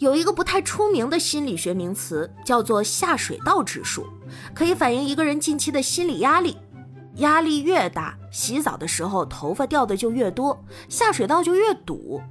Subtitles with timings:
[0.00, 4.06] 有一个不太出名的心理学名词，叫做下水道指数，
[4.54, 6.56] 可以反映一个人近期的心理压力。
[7.16, 12.22] 压力越大，洗澡的时候头发掉的就越多，下水道就越堵。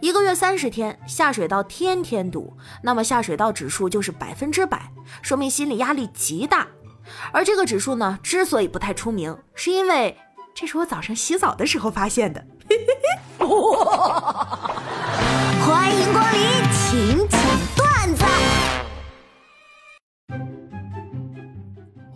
[0.00, 6.68] 一个月三十天，下水道天天堵，那么下水道指数就是百分之百，说明心理压力极大。
[7.32, 10.16] 而这个指数呢，之所以不太出名，是因为
[10.54, 12.46] 这是我早上洗澡的时候发现的。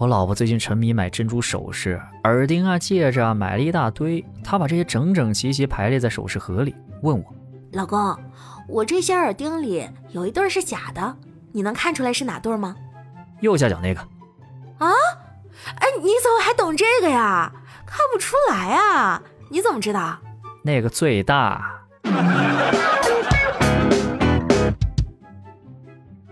[0.03, 4.25] 我老婆最近沉迷买珍珠首饰、耳钉啊、戒指啊，买了一大堆。
[4.43, 7.25] 她把这些整整齐齐排列在首饰盒里，问我
[7.71, 8.19] ：“老公，
[8.67, 11.17] 我这些耳钉里有一对是假的，
[11.53, 12.75] 你能看出来是哪对吗？”
[13.43, 14.01] 右下角那个。
[14.79, 14.91] 啊？
[15.77, 17.53] 哎，你怎么还懂这个呀？
[17.87, 19.23] 看不出来啊？
[19.51, 20.19] 你怎么知道？
[20.65, 21.81] 那个最大。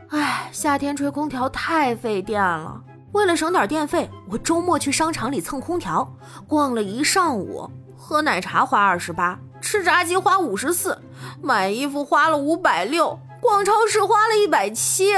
[0.09, 2.83] 哎，夏天吹空调太费电了。
[3.13, 6.09] 为了省点电费，我周末去商场里蹭空调，
[6.47, 7.69] 逛了一上午。
[7.97, 10.99] 喝奶茶花二十八，吃炸鸡花五十四，
[11.43, 15.15] 买衣服花了五百六，逛超市花了一百七。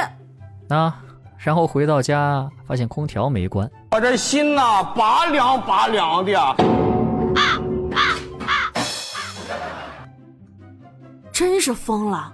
[0.69, 0.97] 啊，
[1.39, 6.35] 然后回到家发现空调没关，我这心呐拔凉拔凉的。
[6.35, 6.57] 啊
[7.95, 8.01] 啊
[8.47, 8.73] 啊
[11.31, 12.33] 真是疯了！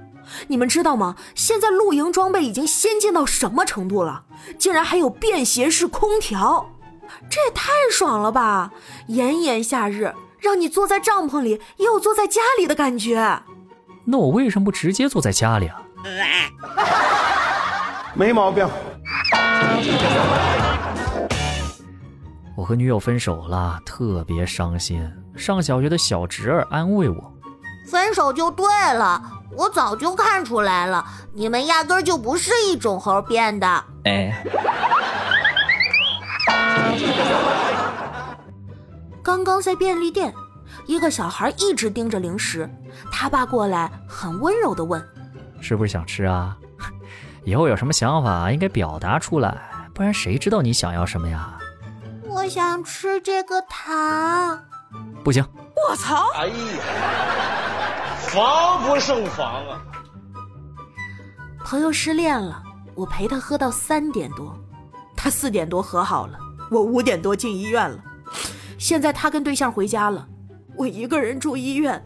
[0.48, 1.16] 你们知道吗？
[1.34, 4.24] 现在露营装备已经先进到什么程度了？
[4.58, 6.70] 竟然还有便携式空调，
[7.28, 8.72] 这也太爽了吧！
[9.08, 13.42] 炎炎夏日，让你坐在帐篷里也有坐在家里的感觉。
[14.04, 15.82] 那我为什么不直接坐在家里啊？
[18.14, 18.66] 没毛病。
[22.56, 25.08] 我和女友分手了，特别伤心。
[25.36, 27.34] 上小学的小侄儿安慰我
[27.90, 29.22] ：“分手就对了，
[29.56, 34.44] 我早就看出来了，你们压根儿就不是一种猴变的。”哎。
[39.22, 40.32] 刚刚在便利店，
[40.86, 42.68] 一个小孩一直盯着零食，
[43.12, 45.02] 他爸过来很温柔的问
[45.60, 46.56] ：“是不是想吃啊？
[47.44, 49.56] 以后有什么想法应该表达出来，
[49.94, 51.58] 不然谁知道你想要什么呀？”
[52.26, 54.58] 我想吃这个糖。
[55.22, 55.44] 不行！
[55.76, 56.30] 我操！
[56.34, 56.54] 哎呀，
[58.28, 59.82] 防不胜防啊！
[61.64, 62.62] 朋友失恋了，
[62.94, 64.54] 我陪他喝到三点多，
[65.16, 66.38] 他四点多和好了，
[66.70, 67.98] 我五点多进医院了。
[68.76, 70.28] 现在他跟对象回家了，
[70.76, 72.04] 我一个人住医院。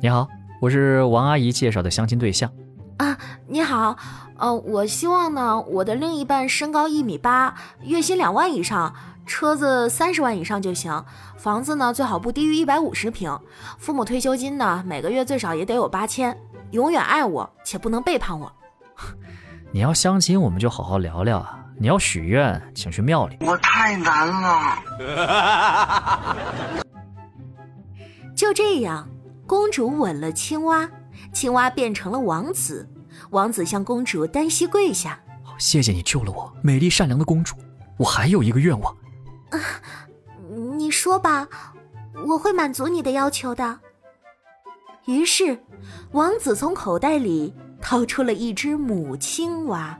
[0.00, 0.28] 你好，
[0.60, 2.52] 我是王阿姨介绍的相亲对象。
[2.98, 3.16] 啊，
[3.52, 3.98] 你好，
[4.38, 8.94] 呃，我希望呢，我的另一半身高一米八，月薪两万以上，
[9.26, 11.04] 车子三十万以上就行，
[11.36, 13.38] 房子呢最好不低于一百五十平，
[13.76, 16.34] 父母退休金呢每个月最少也得有八千，
[16.70, 18.50] 永远爱我且不能背叛我。
[19.70, 21.58] 你要相亲，我们就好好聊聊啊！
[21.78, 23.36] 你要许愿，请去庙里。
[23.42, 24.78] 我太难了。
[28.34, 29.06] 就这样，
[29.46, 30.88] 公主吻了青蛙，
[31.34, 32.88] 青蛙变成了王子。
[33.32, 35.18] 王子向公主单膝跪下，
[35.56, 37.56] 谢谢你救了我，美丽善良的公主。
[37.96, 38.94] 我还有一个愿望，
[39.48, 39.58] 啊，
[40.76, 41.48] 你说吧，
[42.26, 43.80] 我会满足你的要求的。
[45.06, 45.58] 于是，
[46.10, 49.98] 王子从口袋里掏出了一只母青蛙。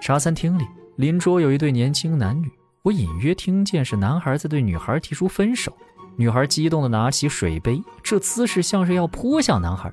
[0.00, 0.66] 茶餐厅里，
[0.96, 5.76] 邻桌有一对年轻男女，我隐约听见是男孩在对女孩提出分手。
[6.16, 9.92] 女孩激动地拿起水杯，这姿势像是要泼向男孩。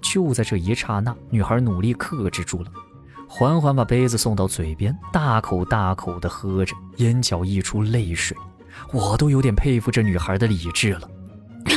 [0.00, 2.70] 就在这一刹那，女孩努力克制住了，
[3.28, 8.36] 缓缓把杯子送到嘴边，大口大口地喝着，眼角溢出泪水。
[8.90, 11.08] 我都有点佩服这女孩的理智了。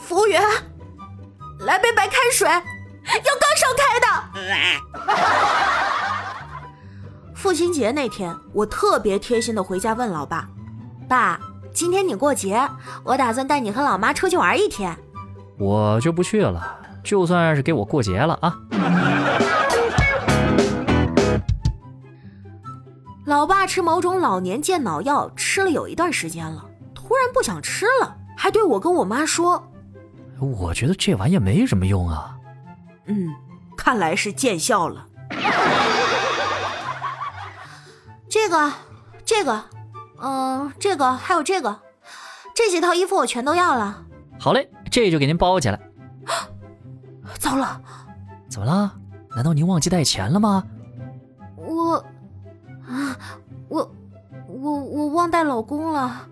[0.00, 0.40] 服务员，
[1.60, 2.64] 来杯白开水，要刚
[3.56, 4.06] 烧开的。
[7.34, 10.48] 父亲节那天，我特别贴心的回家问老爸
[11.08, 11.40] ：“爸。”
[11.78, 12.68] 今天你过节，
[13.04, 14.98] 我打算带你和老妈出去玩一天。
[15.56, 18.58] 我就不去了，就算是给我过节了啊。
[23.26, 29.70] 老爸吃某种老年健脑药吃了有一段时间了，突然不想吃了，还对我跟我妈说
[30.40, 32.36] ：“我觉得这玩意没什么用啊。”
[33.06, 33.32] 嗯，
[33.76, 35.06] 看来是见效了。
[38.28, 38.72] 这个，
[39.24, 39.62] 这个。
[40.20, 41.80] 嗯，这个还有这个，
[42.54, 44.04] 这几套衣服我全都要了。
[44.38, 45.80] 好嘞，这就给您包起来。
[47.38, 47.80] 糟了，
[48.48, 48.92] 怎么了？
[49.36, 50.64] 难道您忘记带钱了吗？
[51.56, 51.94] 我
[52.86, 53.16] 啊，
[53.68, 53.90] 我，
[54.48, 56.26] 我，我忘带老公了。